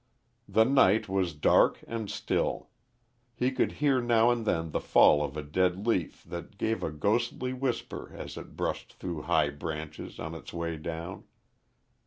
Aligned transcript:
The 0.49 0.63
night 0.63 1.07
was 1.07 1.35
dark 1.35 1.77
and 1.87 2.09
still. 2.09 2.69
He 3.35 3.51
could 3.51 3.73
hear 3.73 4.01
now 4.01 4.31
and 4.31 4.47
then 4.47 4.71
the 4.71 4.79
fall 4.79 5.23
of 5.23 5.37
a 5.37 5.43
dead 5.43 5.85
leaf 5.85 6.23
that 6.23 6.57
gave 6.57 6.81
a 6.81 6.89
ghostly 6.89 7.53
whisper 7.53 8.11
as 8.11 8.35
it 8.35 8.57
brushed 8.57 8.93
through 8.93 9.21
high 9.21 9.51
branches 9.51 10.19
on 10.19 10.33
its 10.33 10.51
way 10.53 10.77
down. 10.77 11.25